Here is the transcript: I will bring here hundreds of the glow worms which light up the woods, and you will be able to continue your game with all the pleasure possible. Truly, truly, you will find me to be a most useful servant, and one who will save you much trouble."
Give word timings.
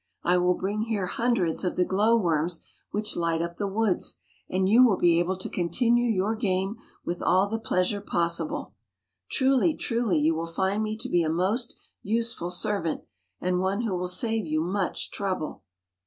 I 0.23 0.37
will 0.37 0.55
bring 0.55 0.81
here 0.85 1.05
hundreds 1.05 1.63
of 1.63 1.75
the 1.75 1.85
glow 1.85 2.17
worms 2.17 2.65
which 2.89 3.15
light 3.15 3.39
up 3.39 3.57
the 3.57 3.67
woods, 3.67 4.17
and 4.49 4.67
you 4.67 4.83
will 4.83 4.97
be 4.97 5.19
able 5.19 5.37
to 5.37 5.47
continue 5.47 6.11
your 6.11 6.35
game 6.35 6.77
with 7.05 7.21
all 7.21 7.47
the 7.47 7.59
pleasure 7.59 8.01
possible. 8.01 8.73
Truly, 9.29 9.75
truly, 9.75 10.17
you 10.17 10.33
will 10.33 10.47
find 10.51 10.81
me 10.81 10.97
to 10.97 11.07
be 11.07 11.21
a 11.21 11.29
most 11.29 11.75
useful 12.01 12.49
servant, 12.49 13.03
and 13.39 13.59
one 13.59 13.81
who 13.83 13.95
will 13.95 14.07
save 14.07 14.47
you 14.47 14.61
much 14.61 15.11
trouble." 15.11 15.61